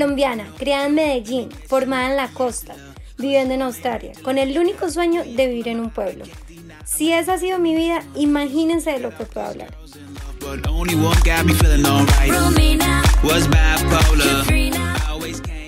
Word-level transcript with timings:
Colombiana, 0.00 0.50
criada 0.56 0.86
en 0.86 0.94
Medellín, 0.94 1.50
formada 1.68 2.08
en 2.08 2.16
la 2.16 2.28
costa, 2.28 2.74
viviendo 3.18 3.52
en 3.52 3.60
Australia, 3.60 4.12
con 4.22 4.38
el 4.38 4.58
único 4.58 4.90
sueño 4.90 5.22
de 5.22 5.46
vivir 5.46 5.68
en 5.68 5.78
un 5.78 5.90
pueblo. 5.90 6.24
Si 6.86 7.12
esa 7.12 7.34
ha 7.34 7.38
sido 7.38 7.58
mi 7.58 7.74
vida, 7.74 8.02
imagínense 8.14 8.92
de 8.92 9.00
lo 9.00 9.14
que 9.14 9.26
puedo 9.26 9.46
hablar. 9.46 9.68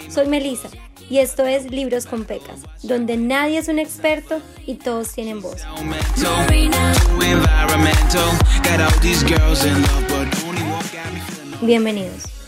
Soy 0.08 0.26
Melissa 0.28 0.70
y 1.10 1.18
esto 1.18 1.44
es 1.44 1.70
Libros 1.70 2.06
con 2.06 2.24
Pecas, 2.24 2.60
donde 2.82 3.18
nadie 3.18 3.58
es 3.58 3.68
un 3.68 3.78
experto 3.78 4.40
y 4.66 4.76
todos 4.76 5.12
tienen 5.12 5.42
voz. 5.42 5.60
Bienvenidos. 11.60 12.41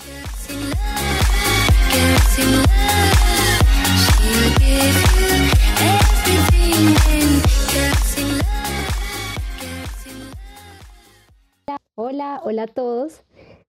Hola, 11.96 12.40
hola 12.44 12.64
a 12.64 12.66
todos. 12.66 13.22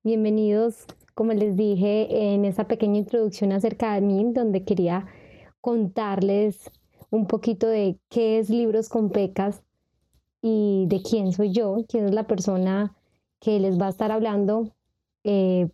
Bienvenidos, 0.03 0.85
como 1.13 1.33
les 1.33 1.55
dije 1.55 2.33
en 2.33 2.45
esa 2.45 2.67
pequeña 2.67 2.97
introducción 2.97 3.51
acerca 3.51 3.93
de 3.93 4.01
mí, 4.01 4.25
donde 4.33 4.63
quería 4.63 5.05
contarles 5.61 6.71
un 7.11 7.27
poquito 7.27 7.67
de 7.67 7.99
qué 8.09 8.39
es 8.39 8.49
Libros 8.49 8.89
con 8.89 9.09
Pecas 9.09 9.63
y 10.41 10.85
de 10.87 11.01
quién 11.01 11.33
soy 11.33 11.51
yo, 11.51 11.85
quién 11.87 12.05
es 12.05 12.13
la 12.13 12.27
persona 12.27 12.95
que 13.39 13.59
les 13.59 13.79
va 13.79 13.87
a 13.87 13.89
estar 13.89 14.11
hablando 14.11 14.75
eh, 15.23 15.69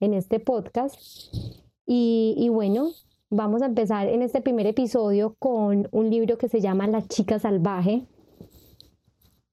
en 0.00 0.14
este 0.14 0.40
podcast. 0.40 1.63
Y 1.86 2.48
bueno, 2.50 2.90
vamos 3.30 3.62
a 3.62 3.66
empezar 3.66 4.06
en 4.08 4.22
este 4.22 4.40
primer 4.40 4.66
episodio 4.66 5.34
con 5.38 5.88
un 5.90 6.10
libro 6.10 6.38
que 6.38 6.48
se 6.48 6.60
llama 6.60 6.86
La 6.86 7.02
chica 7.02 7.38
salvaje. 7.38 8.06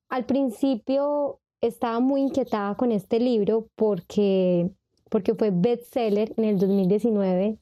Al 0.10 0.26
principio 0.26 1.40
estaba 1.62 2.00
muy 2.00 2.22
inquietada 2.22 2.76
con 2.76 2.92
este 2.92 3.20
libro 3.20 3.68
porque, 3.76 4.70
porque 5.10 5.36
fue 5.36 5.52
bestseller 5.52 6.34
en 6.38 6.44
el 6.44 6.60
2019 6.60 7.58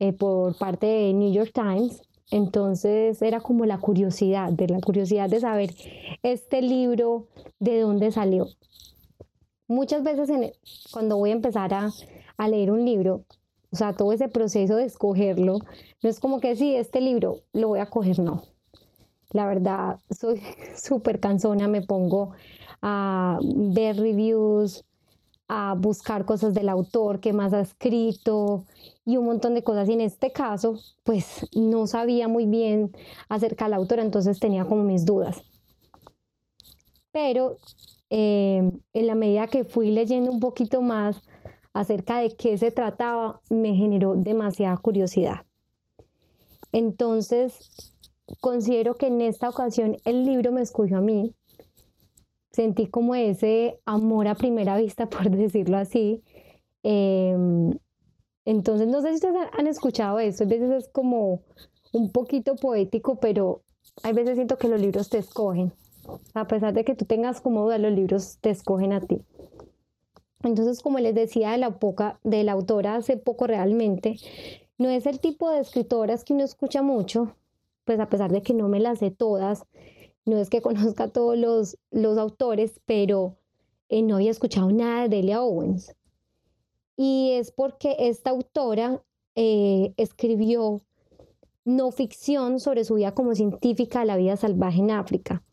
eh, 0.00 0.12
por 0.12 0.56
parte 0.56 0.86
de 0.86 1.12
New 1.14 1.32
York 1.32 1.52
Times. 1.52 2.02
Entonces 2.30 3.22
era 3.22 3.40
como 3.40 3.64
la 3.64 3.78
curiosidad, 3.78 4.52
de 4.52 4.68
la 4.68 4.80
curiosidad 4.80 5.30
de 5.30 5.40
saber 5.40 5.74
este 6.22 6.60
libro 6.60 7.28
de 7.58 7.80
dónde 7.80 8.12
salió. 8.12 8.46
Muchas 9.66 10.02
veces 10.02 10.30
cuando 10.92 11.16
voy 11.16 11.30
a 11.30 11.34
empezar 11.34 11.72
a, 11.74 11.90
a 12.36 12.48
leer 12.48 12.70
un 12.70 12.84
libro, 12.84 13.24
o 13.70 13.76
sea, 13.76 13.94
todo 13.94 14.12
ese 14.12 14.28
proceso 14.28 14.76
de 14.76 14.84
escogerlo, 14.84 15.58
no 16.02 16.08
es 16.08 16.20
como 16.20 16.40
que 16.40 16.56
si 16.56 16.74
este 16.76 17.00
libro 17.00 17.40
lo 17.52 17.68
voy 17.68 17.80
a 17.80 17.90
coger, 17.90 18.18
no. 18.18 18.44
La 19.30 19.46
verdad, 19.46 19.98
soy 20.10 20.40
súper 20.76 21.20
cansona, 21.20 21.68
me 21.68 21.82
pongo 21.82 22.32
a 22.80 23.38
ver 23.42 23.96
reviews, 23.96 24.84
a 25.48 25.74
buscar 25.74 26.24
cosas 26.26 26.54
del 26.54 26.68
autor, 26.68 27.20
qué 27.20 27.32
más 27.32 27.52
ha 27.54 27.60
escrito 27.60 28.66
y 29.04 29.16
un 29.16 29.24
montón 29.26 29.54
de 29.54 29.62
cosas. 29.64 29.88
Y 29.88 29.94
en 29.94 30.02
este 30.02 30.30
caso, 30.30 30.78
pues 31.04 31.46
no 31.54 31.86
sabía 31.86 32.28
muy 32.28 32.46
bien 32.46 32.92
acerca 33.28 33.64
del 33.64 33.74
autor, 33.74 33.98
entonces 34.00 34.38
tenía 34.38 34.66
como 34.66 34.82
mis 34.82 35.06
dudas. 35.06 35.42
Pero 37.10 37.56
eh, 38.10 38.70
en 38.92 39.06
la 39.06 39.14
medida 39.14 39.46
que 39.48 39.64
fui 39.64 39.90
leyendo 39.90 40.30
un 40.30 40.40
poquito 40.40 40.82
más 40.82 41.22
acerca 41.78 42.18
de 42.18 42.34
qué 42.36 42.58
se 42.58 42.70
trataba, 42.70 43.40
me 43.50 43.74
generó 43.74 44.14
demasiada 44.14 44.76
curiosidad. 44.76 45.46
Entonces, 46.72 47.94
considero 48.40 48.96
que 48.96 49.06
en 49.06 49.20
esta 49.20 49.48
ocasión 49.48 49.96
el 50.04 50.24
libro 50.24 50.52
me 50.52 50.62
escogió 50.62 50.98
a 50.98 51.00
mí 51.00 51.34
sentí 52.58 52.88
como 52.88 53.14
ese 53.14 53.78
amor 53.84 54.26
a 54.26 54.34
primera 54.34 54.76
vista, 54.76 55.06
por 55.10 55.30
decirlo 55.30 55.76
así. 55.76 56.22
Em, 56.82 57.78
entonces, 58.44 58.88
no 58.88 59.00
sé 59.00 59.10
si 59.10 59.14
ustedes 59.16 59.48
han 59.56 59.68
escuchado 59.68 60.18
esto, 60.18 60.42
a 60.42 60.46
veces 60.48 60.70
es 60.70 60.88
como 60.88 61.42
un 61.92 62.10
poquito 62.10 62.56
poético, 62.56 63.20
pero 63.20 63.62
hay 64.02 64.12
veces 64.12 64.34
siento 64.34 64.58
que 64.58 64.68
los 64.68 64.80
libros 64.80 65.08
te 65.08 65.18
escogen. 65.18 65.72
A 66.34 66.46
pesar 66.48 66.72
de 66.72 66.84
que 66.84 66.96
tú 66.96 67.04
tengas 67.04 67.40
como 67.40 67.62
duda, 67.62 67.78
los 67.78 67.92
libros 67.92 68.38
te 68.40 68.50
escogen 68.50 68.92
a 68.92 69.00
ti. 69.00 69.20
Entonces, 70.42 70.80
como 70.82 70.98
les 70.98 71.14
decía 71.14 71.50
de 71.52 71.58
la, 71.58 71.78
poca, 71.78 72.20
de 72.22 72.44
la 72.44 72.52
autora 72.52 72.96
hace 72.96 73.16
poco 73.16 73.46
realmente, 73.46 74.16
no 74.78 74.88
es 74.88 75.06
el 75.06 75.18
tipo 75.18 75.50
de 75.50 75.60
escritoras 75.60 76.24
que 76.24 76.32
uno 76.32 76.44
escucha 76.44 76.82
mucho, 76.82 77.34
pues 77.84 77.98
a 77.98 78.08
pesar 78.08 78.30
de 78.30 78.42
que 78.42 78.54
no 78.54 78.68
me 78.68 78.80
las 78.80 79.00
sé 79.00 79.10
todas, 79.10 79.64
no 80.24 80.38
es 80.38 80.48
que 80.50 80.62
conozca 80.62 81.04
a 81.04 81.08
todos 81.08 81.36
los, 81.36 81.78
los 81.90 82.18
autores, 82.18 82.80
pero 82.86 83.36
eh, 83.88 84.02
no 84.02 84.16
había 84.16 84.30
escuchado 84.30 84.70
nada 84.70 85.02
de 85.02 85.16
Delia 85.16 85.42
Owens. 85.42 85.94
Y 86.96 87.32
es 87.32 87.52
porque 87.52 87.96
esta 87.98 88.30
autora 88.30 89.02
eh, 89.34 89.94
escribió 89.96 90.82
no 91.64 91.92
ficción 91.92 92.60
sobre 92.60 92.84
su 92.84 92.94
vida 92.94 93.14
como 93.14 93.34
científica 93.34 94.00
de 94.00 94.06
la 94.06 94.16
vida 94.16 94.36
salvaje 94.36 94.80
en 94.80 94.90
África. 94.90 95.44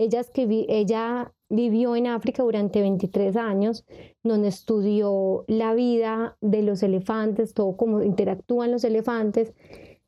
Ella, 0.00 0.24
ella 0.34 1.34
vivió 1.50 1.94
en 1.94 2.06
África 2.06 2.42
durante 2.42 2.80
23 2.80 3.36
años, 3.36 3.84
donde 4.22 4.48
estudió 4.48 5.44
la 5.46 5.74
vida 5.74 6.38
de 6.40 6.62
los 6.62 6.82
elefantes, 6.82 7.52
todo 7.52 7.76
cómo 7.76 8.02
interactúan 8.02 8.70
los 8.70 8.82
elefantes. 8.84 9.52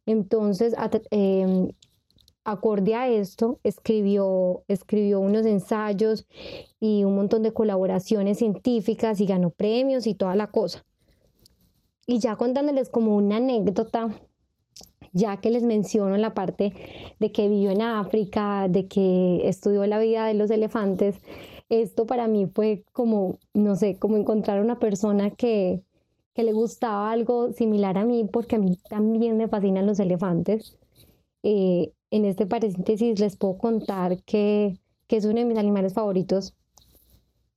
Entonces, 0.06 0.74
em, 1.10 1.72
acorde 2.42 2.94
a 2.94 3.06
esto, 3.10 3.60
escribió, 3.64 4.64
escribió 4.66 5.20
unos 5.20 5.44
ensayos 5.44 6.26
y 6.80 7.04
un 7.04 7.14
montón 7.14 7.42
de 7.42 7.52
colaboraciones 7.52 8.38
científicas 8.38 9.20
y 9.20 9.26
ganó 9.26 9.50
premios 9.50 10.06
y 10.06 10.14
toda 10.14 10.34
la 10.36 10.46
cosa. 10.46 10.86
Y 12.06 12.18
ya 12.18 12.36
contándoles 12.36 12.88
como 12.88 13.14
una 13.14 13.36
anécdota, 13.36 14.08
ya 15.12 15.38
que 15.38 15.50
les 15.50 15.62
menciono 15.62 16.16
la 16.16 16.34
parte 16.34 16.72
de 17.20 17.32
que 17.32 17.48
vivió 17.48 17.70
en 17.70 17.82
África, 17.82 18.68
de 18.68 18.86
que 18.88 19.48
estudió 19.48 19.86
la 19.86 19.98
vida 19.98 20.26
de 20.26 20.34
los 20.34 20.50
elefantes, 20.50 21.16
esto 21.68 22.06
para 22.06 22.28
mí 22.28 22.46
fue 22.46 22.84
como, 22.92 23.38
no 23.54 23.76
sé, 23.76 23.98
como 23.98 24.16
encontrar 24.16 24.60
una 24.60 24.78
persona 24.78 25.30
que, 25.30 25.82
que 26.34 26.42
le 26.42 26.52
gustaba 26.52 27.10
algo 27.10 27.52
similar 27.52 27.98
a 27.98 28.04
mí, 28.04 28.28
porque 28.30 28.56
a 28.56 28.58
mí 28.58 28.78
también 28.88 29.36
me 29.36 29.48
fascinan 29.48 29.86
los 29.86 30.00
elefantes. 30.00 30.78
Eh, 31.42 31.92
en 32.10 32.24
este 32.26 32.46
paréntesis 32.46 33.18
les 33.18 33.36
puedo 33.36 33.56
contar 33.58 34.22
que, 34.24 34.78
que 35.06 35.16
es 35.16 35.24
uno 35.24 35.36
de 35.36 35.44
mis 35.46 35.58
animales 35.58 35.94
favoritos. 35.94 36.54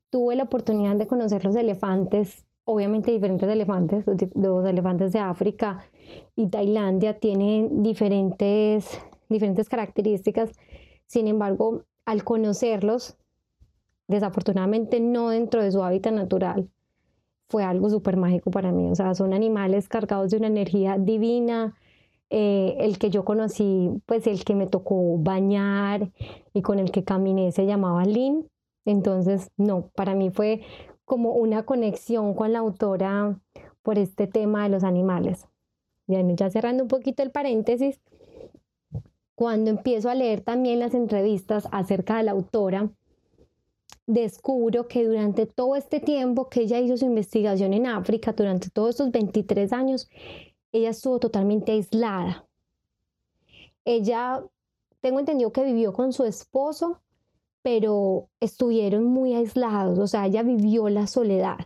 Tuve 0.09 0.35
la 0.35 0.43
oportunidad 0.43 0.95
de 0.95 1.07
conocer 1.07 1.43
los 1.43 1.55
elefantes, 1.55 2.45
obviamente 2.63 3.11
diferentes 3.11 3.49
elefantes, 3.49 4.05
los, 4.33 4.65
elefantes 4.65 5.11
de 5.11 5.19
África 5.19 5.83
y 6.35 6.47
Tailandia 6.47 7.19
tienen 7.19 7.83
diferentes, 7.83 8.99
diferentes 9.29 9.69
características. 9.69 10.51
Sin 11.07 11.27
embargo, 11.27 11.83
al 12.05 12.23
conocerlos, 12.23 13.17
desafortunadamente 14.07 14.99
no 14.99 15.29
dentro 15.29 15.63
de 15.63 15.71
su 15.71 15.83
hábitat 15.83 16.13
natural, 16.13 16.69
fue 17.47 17.63
algo 17.63 17.89
súper 17.89 18.17
mágico 18.17 18.51
para 18.51 18.71
mí. 18.71 18.89
O 18.89 18.95
sea, 18.95 19.13
son 19.15 19.33
animales 19.33 19.87
cargados 19.87 20.31
de 20.31 20.37
una 20.37 20.47
energía 20.47 20.97
divina, 20.97 21.75
eh, 22.29 22.75
el 22.79 22.97
que 22.97 23.09
yo 23.09 23.23
conocí, 23.23 23.91
pues 24.05 24.25
el 24.27 24.43
que 24.43 24.55
me 24.55 24.67
tocó 24.67 25.17
bañar 25.19 26.11
y 26.53 26.61
con 26.61 26.79
el 26.79 26.91
que 26.91 27.03
caminé 27.03 27.51
se 27.51 27.65
llamaba 27.65 28.03
Lynn. 28.05 28.47
Entonces, 28.85 29.51
no, 29.57 29.89
para 29.95 30.15
mí 30.15 30.31
fue 30.31 30.61
como 31.05 31.33
una 31.33 31.63
conexión 31.63 32.33
con 32.33 32.51
la 32.51 32.59
autora 32.59 33.39
por 33.83 33.99
este 33.99 34.27
tema 34.27 34.63
de 34.63 34.69
los 34.69 34.83
animales. 34.83 35.47
Ya, 36.07 36.21
ya 36.21 36.49
cerrando 36.49 36.83
un 36.83 36.89
poquito 36.89 37.23
el 37.23 37.31
paréntesis, 37.31 37.99
cuando 39.35 39.69
empiezo 39.69 40.09
a 40.09 40.15
leer 40.15 40.41
también 40.41 40.79
las 40.79 40.93
entrevistas 40.93 41.67
acerca 41.71 42.17
de 42.17 42.23
la 42.23 42.31
autora, 42.31 42.89
descubro 44.07 44.87
que 44.87 45.05
durante 45.05 45.45
todo 45.45 45.75
este 45.75 45.99
tiempo 45.99 46.49
que 46.49 46.61
ella 46.61 46.79
hizo 46.79 46.97
su 46.97 47.05
investigación 47.05 47.73
en 47.73 47.87
África, 47.87 48.33
durante 48.33 48.69
todos 48.69 48.91
estos 48.91 49.11
23 49.11 49.73
años, 49.73 50.09
ella 50.71 50.89
estuvo 50.89 51.19
totalmente 51.19 51.71
aislada. 51.71 52.47
Ella, 53.83 54.43
tengo 55.01 55.19
entendido 55.19 55.51
que 55.51 55.63
vivió 55.63 55.93
con 55.93 56.13
su 56.13 56.23
esposo, 56.23 57.01
pero 57.61 58.29
estuvieron 58.39 59.05
muy 59.05 59.33
aislados, 59.33 59.99
o 59.99 60.07
sea, 60.07 60.25
ella 60.27 60.43
vivió 60.43 60.87
la 60.89 61.07
soledad. 61.07 61.57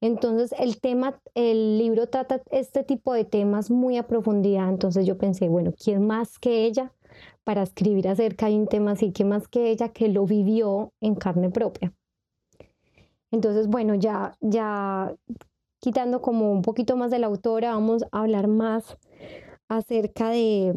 Entonces, 0.00 0.54
el 0.58 0.80
tema, 0.80 1.20
el 1.34 1.78
libro 1.78 2.08
trata 2.08 2.42
este 2.50 2.84
tipo 2.84 3.14
de 3.14 3.24
temas 3.24 3.70
muy 3.70 3.96
a 3.96 4.06
profundidad, 4.06 4.68
entonces 4.68 5.06
yo 5.06 5.16
pensé, 5.16 5.48
bueno, 5.48 5.72
¿quién 5.72 6.06
más 6.06 6.38
que 6.38 6.66
ella 6.66 6.92
para 7.44 7.62
escribir 7.62 8.08
acerca 8.08 8.46
de 8.46 8.56
un 8.56 8.66
tema 8.66 8.92
así? 8.92 9.12
¿Quién 9.12 9.30
más 9.30 9.48
que 9.48 9.70
ella 9.70 9.88
que 9.88 10.08
lo 10.08 10.26
vivió 10.26 10.92
en 11.00 11.14
carne 11.14 11.50
propia? 11.50 11.94
Entonces, 13.30 13.68
bueno, 13.68 13.94
ya, 13.94 14.36
ya 14.40 15.14
quitando 15.80 16.20
como 16.20 16.52
un 16.52 16.62
poquito 16.62 16.96
más 16.96 17.10
de 17.10 17.18
la 17.18 17.26
autora, 17.26 17.72
vamos 17.72 18.04
a 18.12 18.20
hablar 18.20 18.48
más 18.48 18.98
acerca 19.68 20.28
de, 20.30 20.74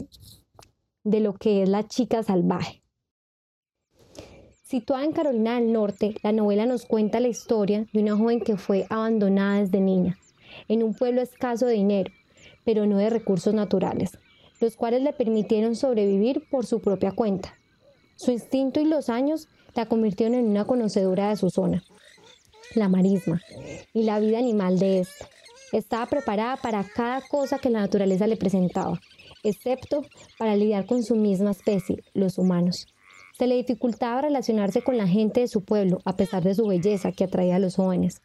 de 1.04 1.20
lo 1.20 1.34
que 1.34 1.64
es 1.64 1.70
la 1.70 1.88
chica 1.88 2.24
salvaje. 2.24 2.82
Situada 4.70 5.04
en 5.04 5.14
Carolina 5.14 5.56
del 5.56 5.74
Norte, 5.74 6.14
la 6.22 6.32
novela 6.32 6.68
nos 6.68 6.86
cuenta 6.86 7.20
la 7.20 7.28
historia 7.28 7.88
de 7.92 8.02
una 8.02 8.16
joven 8.16 8.40
que 8.40 8.56
fue 8.56 8.86
abandonada 8.92 9.62
desde 9.62 9.80
niña, 9.80 10.20
en 10.68 10.84
un 10.84 10.94
pueblo 10.94 11.24
escaso 11.24 11.66
de 11.66 11.74
dinero, 11.74 12.12
pero 12.66 12.86
no 12.86 13.00
de 13.00 13.10
recursos 13.10 13.52
naturales, 13.52 14.20
los 14.62 14.76
cuales 14.76 15.02
le 15.02 15.12
permitieron 15.12 15.76
sobrevivir 15.76 16.48
por 16.52 16.68
su 16.68 16.82
propia 16.82 17.14
cuenta. 17.14 17.58
Su 18.16 18.30
instinto 18.30 18.80
y 18.80 18.86
los 18.86 19.10
años 19.10 19.48
la 19.74 19.88
convirtieron 19.88 20.36
en 20.36 20.46
una 20.46 20.66
conocedora 20.66 21.30
de 21.30 21.38
su 21.38 21.50
zona, 21.50 21.84
la 22.76 22.90
marisma, 22.90 23.42
y 23.92 24.04
la 24.04 24.20
vida 24.20 24.38
animal 24.38 24.78
de 24.78 25.00
esta. 25.00 25.28
Estaba 25.72 26.06
preparada 26.06 26.58
para 26.58 26.84
cada 26.84 27.22
cosa 27.22 27.58
que 27.58 27.72
la 27.72 27.80
naturaleza 27.80 28.28
le 28.28 28.38
presentaba, 28.38 29.02
excepto 29.42 30.06
para 30.38 30.56
lidiar 30.56 30.86
con 30.86 31.02
su 31.02 31.16
misma 31.16 31.50
especie, 31.50 32.04
los 32.14 32.38
humanos. 32.38 32.86
Se 33.40 33.48
le 33.48 33.56
dificultaba 33.56 34.24
relacionarse 34.24 34.82
con 34.82 34.98
la 34.98 35.08
gente 35.08 35.40
de 35.40 35.48
su 35.48 35.64
pueblo, 35.64 36.00
a 36.04 36.18
pesar 36.18 36.44
de 36.44 36.54
su 36.54 36.68
belleza 36.68 37.14
que 37.14 37.24
atraía 37.24 37.56
a 37.56 37.60
los 37.60 37.78
jóvenes. 37.78 38.22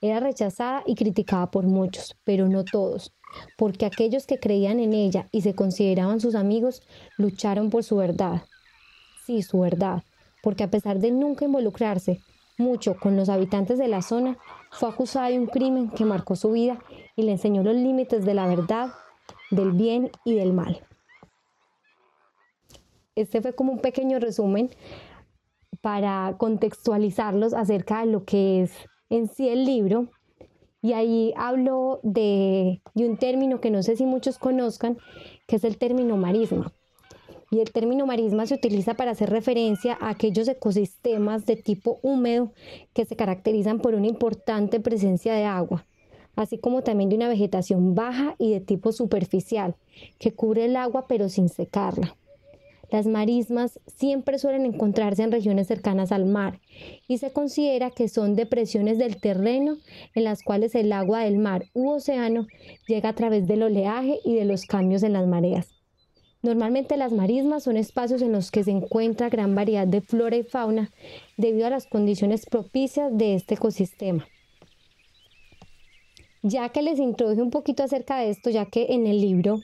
Era 0.00 0.18
rechazada 0.18 0.82
y 0.84 0.96
criticada 0.96 1.48
por 1.52 1.64
muchos, 1.64 2.16
pero 2.24 2.48
no 2.48 2.64
todos, 2.64 3.14
porque 3.56 3.86
aquellos 3.86 4.26
que 4.26 4.40
creían 4.40 4.80
en 4.80 4.94
ella 4.94 5.28
y 5.30 5.42
se 5.42 5.54
consideraban 5.54 6.18
sus 6.18 6.34
amigos 6.34 6.82
lucharon 7.18 7.70
por 7.70 7.84
su 7.84 7.98
verdad. 7.98 8.42
Sí, 9.24 9.42
su 9.42 9.60
verdad, 9.60 10.02
porque 10.42 10.64
a 10.64 10.70
pesar 10.70 10.98
de 10.98 11.12
nunca 11.12 11.44
involucrarse 11.44 12.18
mucho 12.56 12.96
con 12.96 13.16
los 13.16 13.28
habitantes 13.28 13.78
de 13.78 13.86
la 13.86 14.02
zona, 14.02 14.38
fue 14.72 14.88
acusada 14.88 15.28
de 15.28 15.38
un 15.38 15.46
crimen 15.46 15.88
que 15.88 16.04
marcó 16.04 16.34
su 16.34 16.50
vida 16.50 16.80
y 17.14 17.22
le 17.22 17.30
enseñó 17.30 17.62
los 17.62 17.76
límites 17.76 18.24
de 18.24 18.34
la 18.34 18.48
verdad, 18.48 18.90
del 19.52 19.70
bien 19.70 20.10
y 20.24 20.34
del 20.34 20.52
mal. 20.52 20.87
Este 23.18 23.42
fue 23.42 23.52
como 23.52 23.72
un 23.72 23.80
pequeño 23.80 24.20
resumen 24.20 24.70
para 25.80 26.36
contextualizarlos 26.38 27.52
acerca 27.52 28.00
de 28.00 28.12
lo 28.12 28.24
que 28.24 28.62
es 28.62 28.72
en 29.10 29.26
sí 29.26 29.48
el 29.48 29.64
libro. 29.64 30.08
Y 30.80 30.92
ahí 30.92 31.34
hablo 31.36 31.98
de, 32.04 32.80
un 32.94 33.16
término 33.16 33.60
que 33.60 33.72
no 33.72 33.82
sé 33.82 33.96
si 33.96 34.06
muchos 34.06 34.38
conozcan, 34.38 34.98
que 35.48 35.56
es 35.56 35.64
el 35.64 35.78
término 35.78 36.16
marisma. 36.16 36.72
Y 37.50 37.58
el 37.58 37.72
término 37.72 38.06
marisma 38.06 38.46
se 38.46 38.54
utiliza 38.54 38.94
para 38.94 39.10
hacer 39.10 39.30
referencia 39.30 39.98
a 40.00 40.10
aquellos 40.10 40.46
ecosistemas 40.46 41.44
de 41.44 41.56
tipo 41.56 41.98
húmedo 42.02 42.52
que 42.92 43.04
se 43.04 43.16
caracterizan 43.16 43.80
por 43.80 43.94
una 43.94 44.06
importante 44.06 44.78
presencia 44.78 45.34
de 45.34 45.44
agua, 45.44 45.86
así 46.36 46.58
como 46.58 46.82
también 46.82 47.10
de 47.10 47.16
una 47.16 47.28
vegetación 47.28 47.96
baja 47.96 48.36
y 48.38 48.52
de 48.52 48.60
tipo 48.60 48.92
superficial, 48.92 49.74
que 50.20 50.34
cubre 50.34 50.66
el 50.66 50.76
agua 50.76 51.06
pero 51.08 51.28
sin 51.28 51.48
secarla. 51.48 52.14
Las 52.90 53.06
marismas 53.06 53.78
siempre 53.86 54.38
suelen 54.38 54.64
encontrarse 54.64 55.22
en 55.22 55.32
regiones 55.32 55.66
cercanas 55.66 56.10
al 56.10 56.24
mar 56.24 56.60
y 57.06 57.18
se 57.18 57.32
considera 57.32 57.90
que 57.90 58.08
son 58.08 58.34
depresiones 58.34 58.96
del 58.96 59.20
terreno 59.20 59.76
en 60.14 60.24
las 60.24 60.42
cuales 60.42 60.74
el 60.74 60.92
agua 60.92 61.24
del 61.24 61.38
mar 61.38 61.66
u 61.74 61.90
océano 61.90 62.46
llega 62.86 63.10
a 63.10 63.14
través 63.14 63.46
del 63.46 63.62
oleaje 63.62 64.18
y 64.24 64.34
de 64.34 64.46
los 64.46 64.64
cambios 64.64 65.02
en 65.02 65.12
las 65.12 65.26
mareas. 65.26 65.74
Normalmente 66.40 66.96
las 66.96 67.12
marismas 67.12 67.64
son 67.64 67.76
espacios 67.76 68.22
en 68.22 68.32
los 68.32 68.50
que 68.50 68.64
se 68.64 68.70
encuentra 68.70 69.28
gran 69.28 69.54
variedad 69.54 69.86
de 69.86 70.00
flora 70.00 70.36
y 70.36 70.44
fauna 70.44 70.90
debido 71.36 71.66
a 71.66 71.70
las 71.70 71.86
condiciones 71.86 72.46
propicias 72.46 73.16
de 73.16 73.34
este 73.34 73.54
ecosistema. 73.54 74.26
Ya 76.42 76.68
que 76.68 76.82
les 76.82 77.00
introduje 77.00 77.42
un 77.42 77.50
poquito 77.50 77.82
acerca 77.82 78.18
de 78.18 78.30
esto, 78.30 78.50
ya 78.50 78.66
que 78.66 78.86
en 78.90 79.08
el 79.08 79.20
libro 79.20 79.60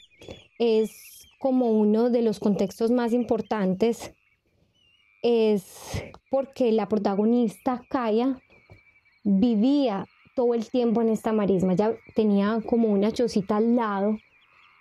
es 0.58 1.23
como 1.44 1.70
uno 1.72 2.08
de 2.08 2.22
los 2.22 2.40
contextos 2.40 2.90
más 2.90 3.12
importantes 3.12 4.14
es 5.20 6.02
porque 6.30 6.72
la 6.72 6.88
protagonista, 6.88 7.82
Kaya, 7.90 8.40
vivía 9.24 10.06
todo 10.34 10.54
el 10.54 10.66
tiempo 10.66 11.02
en 11.02 11.10
esta 11.10 11.34
marisma. 11.34 11.74
Ya 11.74 11.92
tenía 12.14 12.62
como 12.66 12.88
una 12.88 13.12
chocita 13.12 13.58
al 13.58 13.76
lado 13.76 14.16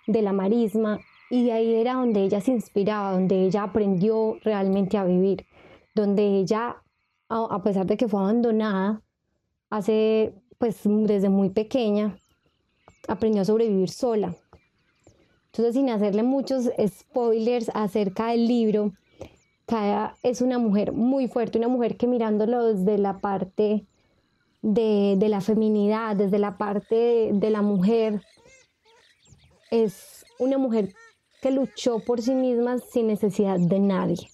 de 0.06 0.22
la 0.22 0.32
marisma 0.32 1.00
y 1.28 1.50
ahí 1.50 1.74
era 1.74 1.96
donde 1.96 2.24
ella 2.24 2.40
se 2.40 2.52
inspiraba, 2.52 3.12
donde 3.12 3.44
ella 3.44 3.64
aprendió 3.64 4.38
realmente 4.42 4.96
a 4.96 5.04
vivir, 5.04 5.44
donde 5.94 6.38
ella, 6.38 6.82
a 7.28 7.62
pesar 7.62 7.84
de 7.84 7.98
que 7.98 8.08
fue 8.08 8.20
abandonada 8.20 9.02
hace, 9.68 10.32
pues 10.56 10.80
desde 10.84 11.28
muy 11.28 11.50
pequeña, 11.50 12.16
aprendió 13.06 13.42
a 13.42 13.44
sobrevivir 13.44 13.90
sola. 13.90 14.34
Entonces, 15.54 15.76
sin 15.76 15.88
hacerle 15.88 16.24
muchos 16.24 16.68
spoilers 16.84 17.70
acerca 17.74 18.30
del 18.30 18.48
libro, 18.48 18.92
Kaya 19.66 20.16
es 20.24 20.40
una 20.40 20.58
mujer 20.58 20.90
muy 20.90 21.28
fuerte, 21.28 21.58
una 21.58 21.68
mujer 21.68 21.96
que 21.96 22.08
mirándolo 22.08 22.74
desde 22.74 22.98
la 22.98 23.20
parte 23.20 23.86
de, 24.62 25.16
la 25.28 25.40
feminidad, 25.40 26.16
desde 26.16 26.40
la 26.40 26.58
parte 26.58 27.30
de, 27.32 27.50
la 27.50 27.62
mujer, 27.62 28.20
es 29.70 30.24
una 30.40 30.58
mujer 30.58 30.92
que 31.40 31.52
luchó 31.52 32.00
por 32.00 32.20
sí 32.20 32.34
misma 32.34 32.78
sin 32.78 33.06
necesidad 33.06 33.60
de 33.60 33.78
nadie. 33.78 34.28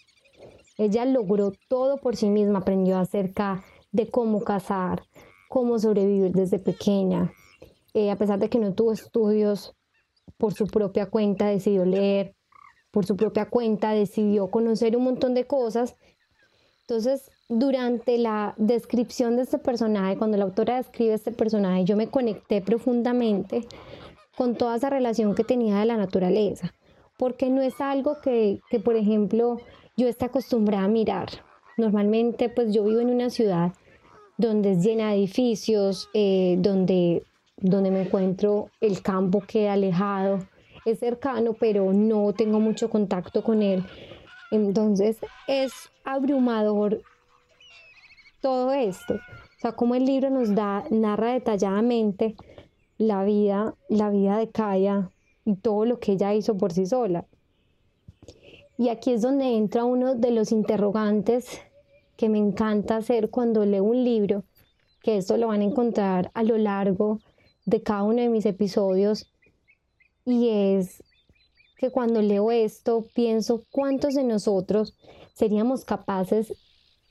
Ella 0.78 1.04
logró 1.04 1.52
todo 1.68 1.98
por 1.98 2.16
sí 2.16 2.30
misma, 2.30 2.60
aprendió 2.60 2.96
acerca 2.96 3.62
de 3.92 4.08
cómo 4.08 4.40
cazar, 4.40 5.02
cómo 5.50 5.78
sobrevivir 5.78 6.32
desde 6.32 6.58
pequeña. 6.58 7.30
Eh, 7.92 8.10
a 8.10 8.16
pesar 8.16 8.38
de 8.38 8.48
que 8.48 8.58
no 8.58 8.72
tuvo 8.72 8.92
estudios 8.92 9.76
por 10.40 10.54
su 10.54 10.66
propia 10.66 11.06
cuenta 11.06 11.46
decidió 11.46 11.84
leer, 11.84 12.34
por 12.90 13.06
su 13.06 13.16
propia 13.16 13.48
cuenta 13.48 13.92
decidió 13.92 14.50
conocer 14.50 14.96
un 14.96 15.04
montón 15.04 15.34
de 15.34 15.46
cosas. 15.46 15.94
Entonces, 16.80 17.30
durante 17.48 18.18
la 18.18 18.54
descripción 18.56 19.36
de 19.36 19.42
este 19.42 19.58
personaje, 19.58 20.16
cuando 20.16 20.36
la 20.36 20.44
autora 20.44 20.78
describe 20.78 21.14
este 21.14 21.30
personaje, 21.30 21.84
yo 21.84 21.96
me 21.96 22.08
conecté 22.08 22.60
profundamente 22.60 23.64
con 24.36 24.56
toda 24.56 24.76
esa 24.76 24.90
relación 24.90 25.36
que 25.36 25.44
tenía 25.44 25.78
de 25.78 25.86
la 25.86 25.96
naturaleza, 25.96 26.74
porque 27.16 27.50
no 27.50 27.62
es 27.62 27.80
algo 27.80 28.16
que, 28.20 28.58
que 28.70 28.80
por 28.80 28.96
ejemplo, 28.96 29.58
yo 29.96 30.08
esté 30.08 30.24
acostumbrada 30.24 30.84
a 30.84 30.88
mirar. 30.88 31.28
Normalmente, 31.76 32.48
pues 32.48 32.74
yo 32.74 32.82
vivo 32.82 33.00
en 33.00 33.10
una 33.10 33.30
ciudad 33.30 33.72
donde 34.36 34.72
es 34.72 34.82
llena 34.82 35.10
de 35.10 35.18
edificios, 35.18 36.08
eh, 36.14 36.56
donde 36.58 37.22
donde 37.60 37.90
me 37.90 38.02
encuentro, 38.02 38.70
el 38.80 39.02
campo 39.02 39.42
queda 39.46 39.74
alejado, 39.74 40.40
es 40.84 40.98
cercano, 40.98 41.54
pero 41.54 41.92
no 41.92 42.32
tengo 42.32 42.60
mucho 42.60 42.90
contacto 42.90 43.42
con 43.44 43.62
él. 43.62 43.84
Entonces 44.50 45.18
es 45.46 45.72
abrumador 46.04 47.02
todo 48.40 48.72
esto. 48.72 49.14
O 49.14 49.60
sea, 49.60 49.72
como 49.72 49.94
el 49.94 50.06
libro 50.06 50.30
nos 50.30 50.54
da, 50.54 50.84
narra 50.90 51.34
detalladamente 51.34 52.34
la 52.96 53.24
vida, 53.24 53.74
la 53.88 54.10
vida 54.10 54.38
de 54.38 54.48
Kaya 54.48 55.10
y 55.44 55.56
todo 55.56 55.84
lo 55.84 56.00
que 56.00 56.12
ella 56.12 56.34
hizo 56.34 56.56
por 56.56 56.72
sí 56.72 56.86
sola. 56.86 57.26
Y 58.78 58.88
aquí 58.88 59.12
es 59.12 59.20
donde 59.20 59.56
entra 59.56 59.84
uno 59.84 60.14
de 60.14 60.30
los 60.30 60.52
interrogantes 60.52 61.60
que 62.16 62.30
me 62.30 62.38
encanta 62.38 62.96
hacer 62.96 63.28
cuando 63.28 63.64
leo 63.66 63.84
un 63.84 64.04
libro, 64.04 64.44
que 65.02 65.18
esto 65.18 65.36
lo 65.36 65.48
van 65.48 65.60
a 65.60 65.64
encontrar 65.64 66.30
a 66.34 66.42
lo 66.42 66.56
largo 66.56 67.18
de 67.70 67.82
cada 67.82 68.02
uno 68.02 68.20
de 68.20 68.28
mis 68.28 68.46
episodios 68.46 69.32
y 70.24 70.48
es 70.48 71.02
que 71.78 71.90
cuando 71.90 72.20
leo 72.20 72.50
esto 72.50 73.06
pienso 73.14 73.64
cuántos 73.70 74.14
de 74.14 74.24
nosotros 74.24 74.96
seríamos 75.34 75.84
capaces 75.84 76.52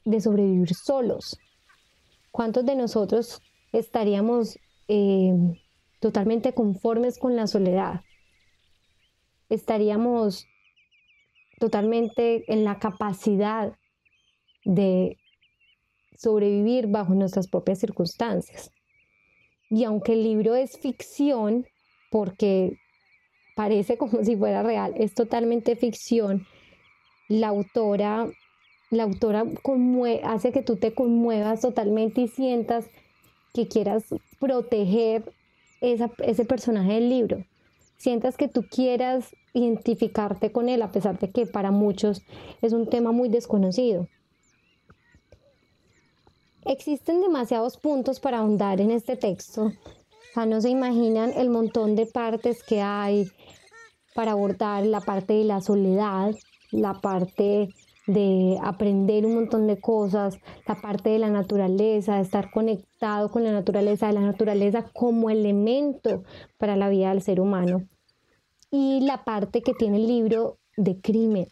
de 0.05 0.21
sobrevivir 0.21 0.75
solos, 0.75 1.39
cuántos 2.31 2.65
de 2.65 2.75
nosotros 2.75 3.41
estaríamos 3.71 4.59
eh, 4.87 5.33
totalmente 5.99 6.53
conformes 6.53 7.17
con 7.17 7.35
la 7.35 7.47
soledad, 7.47 8.01
estaríamos 9.49 10.45
totalmente 11.59 12.51
en 12.51 12.63
la 12.63 12.79
capacidad 12.79 13.73
de 14.65 15.17
sobrevivir 16.17 16.87
bajo 16.87 17.13
nuestras 17.13 17.47
propias 17.47 17.79
circunstancias. 17.79 18.71
Y 19.69 19.83
aunque 19.83 20.13
el 20.13 20.23
libro 20.23 20.55
es 20.55 20.77
ficción, 20.77 21.65
porque 22.11 22.77
parece 23.55 23.97
como 23.97 24.23
si 24.23 24.35
fuera 24.35 24.63
real, 24.63 24.93
es 24.97 25.13
totalmente 25.13 25.75
ficción, 25.75 26.45
la 27.27 27.49
autora, 27.49 28.27
la 28.89 29.03
autora 29.03 29.45
hace 30.23 30.51
que 30.51 30.63
tú 30.63 30.77
te 30.77 30.93
conmuevas 30.93 31.61
totalmente 31.61 32.21
y 32.21 32.27
sientas 32.27 32.89
que 33.53 33.67
quieras 33.67 34.03
proteger 34.39 35.31
ese 35.81 36.45
personaje 36.45 36.93
del 36.93 37.09
libro. 37.09 37.45
Sientas 37.97 38.37
que 38.37 38.47
tú 38.47 38.63
quieras 38.63 39.35
identificarte 39.53 40.51
con 40.51 40.69
él, 40.69 40.81
a 40.81 40.91
pesar 40.91 41.19
de 41.19 41.29
que 41.29 41.45
para 41.45 41.71
muchos 41.71 42.23
es 42.61 42.73
un 42.73 42.87
tema 42.87 43.11
muy 43.11 43.29
desconocido. 43.29 44.07
Existen 46.65 47.21
demasiados 47.21 47.77
puntos 47.77 48.19
para 48.19 48.39
ahondar 48.39 48.81
en 48.81 48.91
este 48.91 49.15
texto, 49.15 49.71
sea, 50.33 50.45
no 50.45 50.61
se 50.61 50.69
imaginan 50.69 51.31
el 51.35 51.49
montón 51.49 51.95
de 51.95 52.05
partes 52.05 52.63
que 52.63 52.81
hay 52.81 53.31
para 54.13 54.31
abordar 54.31 54.85
la 54.85 55.01
parte 55.01 55.33
de 55.33 55.43
la 55.43 55.61
soledad, 55.61 56.35
la 56.71 56.93
parte 56.93 57.69
de 58.07 58.57
aprender 58.61 59.25
un 59.25 59.35
montón 59.35 59.67
de 59.67 59.79
cosas, 59.79 60.39
la 60.67 60.75
parte 60.75 61.09
de 61.09 61.19
la 61.19 61.29
naturaleza, 61.29 62.15
de 62.15 62.21
estar 62.21 62.51
conectado 62.51 63.29
con 63.29 63.43
la 63.43 63.51
naturaleza, 63.51 64.07
de 64.07 64.13
la 64.13 64.21
naturaleza 64.21 64.83
como 64.93 65.29
elemento 65.29 66.23
para 66.57 66.75
la 66.75 66.89
vida 66.89 67.09
del 67.09 67.21
ser 67.21 67.39
humano. 67.39 67.87
Y 68.71 69.01
la 69.01 69.23
parte 69.23 69.61
que 69.61 69.73
tiene 69.73 69.97
el 69.97 70.07
libro 70.07 70.57
de 70.75 70.99
crimen, 70.99 71.47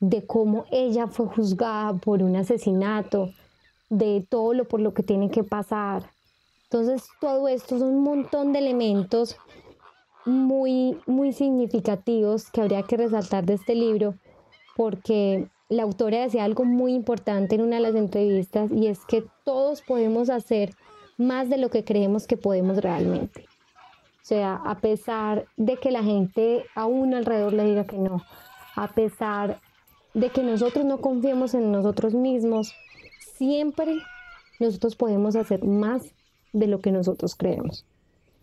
de 0.00 0.26
cómo 0.26 0.64
ella 0.70 1.06
fue 1.06 1.26
juzgada 1.26 1.92
por 1.94 2.22
un 2.22 2.36
asesinato, 2.36 3.30
de 3.92 4.26
todo 4.26 4.54
lo 4.54 4.64
por 4.64 4.80
lo 4.80 4.94
que 4.94 5.02
tiene 5.02 5.30
que 5.30 5.44
pasar. 5.44 6.10
Entonces, 6.64 7.06
todo 7.20 7.46
esto 7.46 7.78
son 7.78 7.88
un 7.88 8.02
montón 8.02 8.54
de 8.54 8.60
elementos 8.60 9.36
muy, 10.24 10.98
muy 11.06 11.34
significativos 11.34 12.50
que 12.50 12.62
habría 12.62 12.84
que 12.84 12.96
resaltar 12.96 13.44
de 13.44 13.54
este 13.54 13.74
libro, 13.74 14.14
porque 14.76 15.46
la 15.68 15.82
autora 15.82 16.22
decía 16.22 16.44
algo 16.44 16.64
muy 16.64 16.94
importante 16.94 17.54
en 17.54 17.60
una 17.60 17.76
de 17.76 17.82
las 17.82 17.94
entrevistas 17.94 18.70
y 18.72 18.86
es 18.86 19.00
que 19.04 19.24
todos 19.44 19.82
podemos 19.82 20.30
hacer 20.30 20.74
más 21.18 21.50
de 21.50 21.58
lo 21.58 21.68
que 21.68 21.84
creemos 21.84 22.26
que 22.26 22.38
podemos 22.38 22.78
realmente. 22.78 23.44
O 24.22 24.24
sea, 24.24 24.54
a 24.64 24.78
pesar 24.78 25.44
de 25.58 25.76
que 25.76 25.90
la 25.90 26.02
gente 26.02 26.64
a 26.74 26.86
uno 26.86 27.18
alrededor 27.18 27.52
le 27.52 27.64
diga 27.64 27.84
que 27.84 27.98
no, 27.98 28.22
a 28.74 28.88
pesar 28.88 29.60
de 30.14 30.30
que 30.30 30.42
nosotros 30.42 30.86
no 30.86 31.02
confiemos 31.02 31.52
en 31.52 31.70
nosotros 31.70 32.14
mismos, 32.14 32.74
siempre 33.42 33.98
nosotros 34.60 34.94
podemos 34.94 35.34
hacer 35.34 35.64
más 35.64 36.02
de 36.52 36.68
lo 36.68 36.80
que 36.80 36.92
nosotros 36.92 37.34
creemos. 37.34 37.84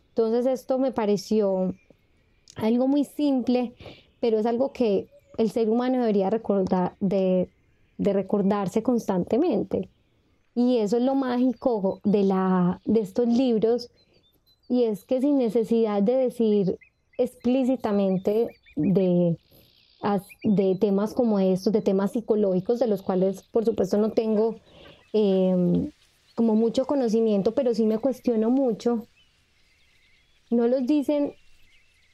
Entonces 0.10 0.46
esto 0.46 0.77
me 0.77 0.91
pareció 0.91 1.74
algo 2.58 2.89
muy 2.89 3.06
simple, 3.06 3.74
pero 4.20 4.38
es 4.38 4.46
algo 4.46 4.74
que 4.74 5.08
el 5.38 5.51
ser 5.51 5.70
humano 5.70 6.00
debería 6.00 6.29
recordar, 6.29 6.96
de, 7.00 7.48
recordarse 7.98 8.84
constantemente. 8.84 9.88
Y 10.53 10.79
eso 10.79 10.98
es 10.98 11.03
lo 11.03 11.15
mágico 11.15 12.01
de, 12.03 12.24
la, 12.24 12.82
de 12.84 13.00
estos 13.00 13.27
libros, 13.29 13.89
y 14.68 14.84
es 14.84 15.06
que 15.06 15.22
sin 15.22 15.38
necesidad 15.38 16.03
de 16.03 16.15
decir 16.15 16.77
explícitamente 17.18 18.50
de, 18.75 19.38
de 20.44 20.75
temas 20.75 21.13
como 21.13 21.39
estos, 21.39 21.72
de 21.72 21.82
temas 21.82 22.12
psicológicos, 22.12 22.79
de 22.79 22.88
los 22.88 23.01
cuales 23.01 23.44
por 23.44 23.63
supuesto 23.63 23.98
no 23.98 24.12
tengo 24.12 24.58
em, 25.13 25.92
como 26.36 26.56
mucho 26.56 26.86
conocimiento, 26.86 27.54
pero 27.54 27.74
sí 27.74 27.86
me 27.86 28.00
cuestiono 28.00 28.50
mucho. 28.50 29.08
No 30.50 30.68
los 30.68 30.86
dicen 30.86 31.34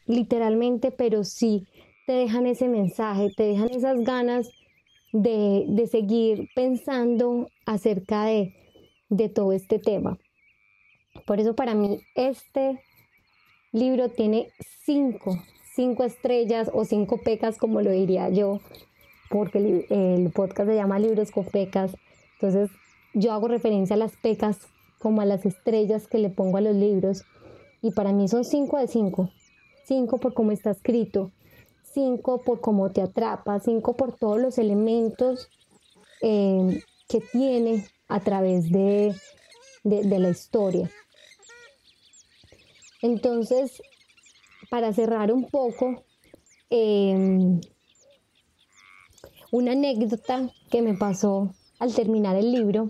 literalmente, 0.07 0.91
pero 0.91 1.23
sí 1.23 1.67
te 2.05 2.13
dejan 2.13 2.45
ese 2.45 2.67
mensaje, 2.67 3.31
te 3.35 3.43
dejan 3.43 3.69
esas 3.71 4.03
ganas 4.03 4.49
de, 5.11 5.87
seguir 5.89 6.49
pensando 6.55 7.49
acerca 7.65 8.25
de, 8.25 8.53
de 9.09 9.29
todo 9.29 9.53
este 9.53 9.79
tema. 9.79 10.17
Por 11.25 11.39
eso 11.39 11.55
para 11.55 11.73
mí 11.73 12.01
este 12.15 12.79
libro 13.71 14.09
tiene 14.09 14.49
cinco, 14.85 15.37
cinco 15.73 16.03
estrellas 16.03 16.69
o 16.73 16.85
cinco 16.85 17.19
pecas, 17.21 17.57
como 17.57 17.81
lo 17.81 17.91
diría 17.91 18.29
yo, 18.29 18.59
porque 19.29 19.85
el, 19.89 20.31
podcast 20.31 20.69
se 20.69 20.75
llama 20.75 20.99
Libros 20.99 21.31
con 21.31 21.45
Pecas. 21.45 21.95
Entonces 22.33 22.69
yo 23.15 23.31
hago 23.31 23.47
referencia 23.47 23.95
a 23.95 23.99
las 23.99 24.15
pecas 24.17 24.59
como 24.99 25.21
a 25.21 25.25
las 25.25 25.45
estrellas 25.45 26.07
que 26.07 26.17
le 26.17 26.29
pongo 26.29 26.57
a 26.57 26.61
los 26.61 26.75
libros. 26.75 27.23
Y 27.81 27.91
para 27.91 28.11
mí 28.11 28.27
son 28.27 28.43
cinco 28.43 28.77
de 28.77 28.87
cinco. 28.87 29.31
Cinco 29.85 30.19
por 30.19 30.33
cómo 30.33 30.51
está 30.51 30.71
escrito, 30.71 31.31
cinco 31.93 32.41
por 32.41 32.59
cómo 32.59 32.91
te 32.91 33.01
atrapa, 33.01 33.59
cinco 33.59 33.95
por 33.95 34.17
todos 34.17 34.41
los 34.41 34.57
elementos 34.57 35.47
eh, 36.21 36.81
que 37.07 37.21
tiene 37.21 37.85
a 38.07 38.19
través 38.19 38.71
de, 38.71 39.15
la 39.83 40.29
historia. 40.29 40.89
Entonces, 43.03 43.81
para 44.71 44.91
cerrar 44.91 45.31
un 45.31 45.47
poco, 45.47 46.03
em, 46.71 47.61
una 49.51 49.73
anécdota 49.73 50.49
que 50.71 50.81
me 50.81 50.95
pasó 50.95 51.53
al 51.77 51.93
terminar 51.93 52.35
el 52.35 52.51
libro 52.51 52.89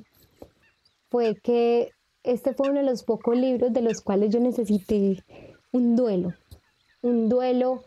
fue 1.15 1.35
que 1.41 1.91
este 2.23 2.53
fue 2.53 2.71
uno 2.71 2.81
de 2.81 2.85
los 2.85 3.03
pocos 3.03 3.37
libros 3.37 3.71
de 3.71 3.81
los 3.81 4.01
cuales 4.01 4.33
yo 4.33 4.41
necesité 4.41 5.23
un 5.71 5.95
duelo, 5.95 6.33
un 7.01 7.29
duelo 7.29 7.85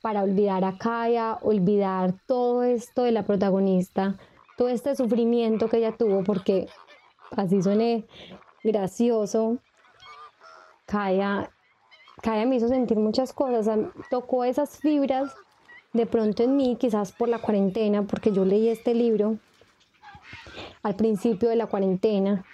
para 0.00 0.22
olvidar 0.22 0.64
a 0.64 0.78
Kaya, 0.78 1.36
olvidar 1.42 2.14
todo 2.26 2.62
esto 2.62 3.02
de 3.02 3.12
la 3.12 3.26
protagonista, 3.26 4.16
todo 4.56 4.70
este 4.70 4.96
sufrimiento 4.96 5.68
que 5.68 5.76
ella 5.76 5.94
tuvo, 5.94 6.24
porque 6.24 6.68
así 7.36 7.62
suene 7.62 8.06
gracioso, 8.64 9.58
Kaya, 10.86 11.50
Kaya 12.22 12.46
me 12.46 12.56
hizo 12.56 12.68
sentir 12.68 12.96
muchas 12.96 13.34
cosas, 13.34 13.78
tocó 14.08 14.44
esas 14.44 14.78
fibras 14.78 15.34
de 15.92 16.06
pronto 16.06 16.44
en 16.44 16.56
mí, 16.56 16.78
quizás 16.80 17.12
por 17.12 17.28
la 17.28 17.42
cuarentena, 17.42 18.04
porque 18.04 18.32
yo 18.32 18.46
leí 18.46 18.70
este 18.70 18.94
libro 18.94 19.36
al 20.82 20.96
principio 20.96 21.50
de 21.50 21.56
la 21.56 21.66
cuarentena, 21.66 22.46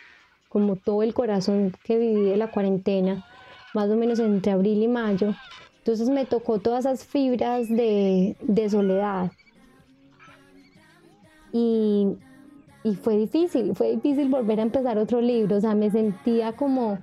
como 0.57 0.77
todo 0.77 1.03
el 1.03 1.13
corazón 1.13 1.75
que 1.85 1.99
viví 1.99 2.31
de 2.31 2.39
la 2.39 2.51
cuarentena, 2.51 3.27
más 3.75 3.91
o 3.91 3.95
menos 3.95 4.19
entre 4.21 4.53
abril 4.53 4.83
y 4.83 4.89
mayo, 4.89 5.35
entonces 5.77 6.09
me 6.09 6.25
tocó 6.25 6.61
todas 6.61 6.87
esas 6.87 7.05
fibras 7.05 7.69
de, 7.69 8.35
soledad. 8.71 9.31
Y, 11.53 12.17
fue 13.03 13.19
difícil, 13.19 13.75
fue 13.75 13.97
difícil 13.97 14.31
volver 14.31 14.61
a 14.61 14.63
empezar 14.63 14.97
otro 14.97 15.21
libro, 15.21 15.57
o 15.57 15.61
sea, 15.61 15.75
me 15.75 15.91
sentía 15.91 16.53
como, 16.53 17.01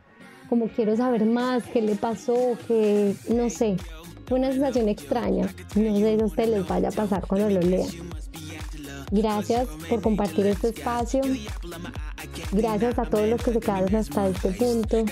como 0.50 0.68
quiero 0.70 0.96
saber 0.96 1.24
más, 1.24 1.64
qué 1.68 1.84
le 1.84 1.94
pasó, 1.94 2.58
que 2.68 3.14
no 3.30 3.52
sé, 3.52 3.78
fue 4.26 4.40
una 4.40 4.52
sensación 4.52 4.90
extraña, 4.90 5.46
no 5.76 5.96
sé 5.98 6.16
si 6.16 6.22
a 6.24 6.26
ustedes 6.26 6.50
les 6.50 6.68
vaya 6.68 6.90
a 6.90 6.92
pasar 6.92 7.28
cuando 7.28 7.52
lo 7.52 7.60
lean. 7.60 7.88
Gracias 9.14 9.68
por 9.88 10.02
compartir 10.02 10.48
este 10.48 10.70
espacio. 10.70 11.22
Gracias 12.52 12.98
a 12.98 13.04
todos 13.04 13.30
los 13.30 13.44
que 13.44 13.54
se 13.54 13.60
quedaron 13.60 13.96
hasta 13.96 14.28
este 14.28 14.50
punto. 14.54 15.06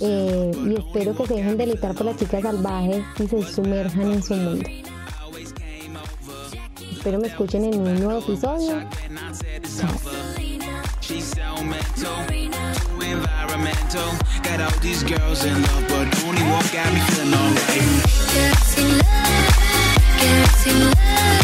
Eh, 0.00 0.50
y 0.66 0.74
espero 0.74 1.14
que 1.14 1.26
se 1.28 1.34
dejen 1.34 1.56
deleitar 1.56 1.94
por 1.94 2.06
la 2.06 2.16
chica 2.16 2.40
salvaje 2.42 3.04
y 3.20 3.28
se 3.28 3.42
sumerjan 3.44 4.14
en 4.14 4.22
su 4.22 4.34
mundo. 4.34 4.68
Espero 6.90 7.20
me 7.20 7.28
escuchen 7.28 7.66
en 7.66 7.80
un 7.80 8.00
nuevo 8.00 8.18
episodio. 8.18 8.82
I'm 20.66 21.43